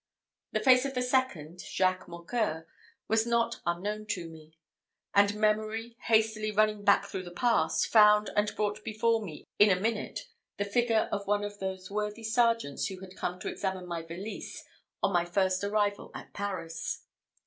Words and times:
The 0.53 0.59
face 0.61 0.83
of 0.85 0.95
the 0.95 1.03
second, 1.03 1.61
Jacques 1.61 2.07
Mocqueur, 2.07 2.65
was 3.07 3.27
not 3.27 3.61
unknown 3.67 4.07
to 4.07 4.27
me; 4.27 4.57
and 5.13 5.35
memory, 5.35 5.95
hastily 6.05 6.51
running 6.51 6.83
back 6.83 7.05
through 7.05 7.21
the 7.21 7.29
past, 7.29 7.85
found 7.85 8.31
and 8.35 8.51
brought 8.55 8.83
before 8.83 9.23
me 9.23 9.45
in 9.59 9.69
a 9.69 9.79
minute 9.79 10.21
the 10.57 10.65
figure 10.65 11.07
of 11.11 11.27
one 11.27 11.43
of 11.43 11.59
those 11.59 11.91
worthy 11.91 12.23
sergeants 12.23 12.87
who 12.87 12.99
had 13.01 13.15
come 13.15 13.39
to 13.41 13.47
examine 13.47 13.85
my 13.85 14.01
valise 14.01 14.63
on 15.03 15.13
my 15.13 15.23
first 15.23 15.63
arrival 15.63 16.09
at 16.15 16.33
Paris. 16.33 17.05